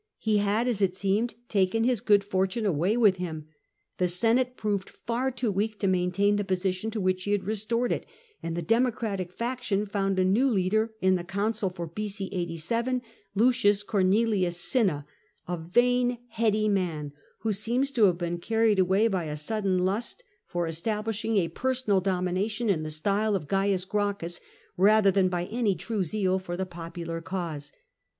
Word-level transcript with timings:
He 0.17 0.37
had, 0.39 0.67
as 0.67 0.81
it 0.81 0.95
seemed, 0.95 1.35
taken 1.47 1.83
his 1.83 2.01
good 2.01 2.23
fortune 2.23 2.65
away 2.65 2.97
with 2.97 3.17
him. 3.17 3.45
The 3.99 4.07
Senate 4.07 4.57
proved 4.57 4.89
far 4.89 5.29
too 5.29 5.51
weak 5.51 5.77
to 5.77 5.87
maintain 5.87 6.37
the 6.37 6.43
position 6.43 6.89
to 6.89 6.99
which 6.99 7.25
he 7.25 7.33
had 7.33 7.43
restored 7.43 7.91
it, 7.91 8.07
and 8.41 8.57
the 8.57 8.63
Democratic 8.63 9.31
faction 9.31 9.85
found 9.85 10.17
a 10.17 10.25
new 10.25 10.49
leader 10.49 10.89
in 11.01 11.17
the 11.17 11.23
consul 11.23 11.69
for 11.69 11.85
B.c. 11.85 12.29
87, 12.33 13.03
L. 13.39 13.53
Cornelius 13.85 14.59
Cinna, 14.59 15.05
a 15.47 15.55
vain 15.55 16.17
heady 16.29 16.67
man, 16.67 17.13
who 17.41 17.53
seems 17.53 17.91
to 17.91 18.05
have 18.05 18.17
been 18.17 18.39
carried 18.39 18.79
away 18.79 19.07
by 19.07 19.25
a 19.25 19.35
sudden 19.37 19.77
lust 19.77 20.23
for 20.47 20.65
establishing 20.65 21.37
a 21.37 21.47
personal 21.47 22.01
domination 22.01 22.71
in 22.71 22.81
the 22.81 22.89
style 22.89 23.35
of 23.35 23.47
Gains 23.47 23.85
Gracchus, 23.85 24.41
rather 24.75 25.11
than 25.11 25.29
by 25.29 25.45
any 25.45 25.75
true 25.75 26.03
zeal 26.03 26.39
for 26.39 26.57
the 26.57 26.65
popular 26.65 27.21
cause. 27.21 27.71